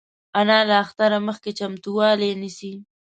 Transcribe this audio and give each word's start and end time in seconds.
انا 0.39 0.57
له 0.69 0.75
اختره 0.85 1.17
مخکې 1.27 1.49
چمتووالی 1.59 2.31
نیسي 2.41 2.73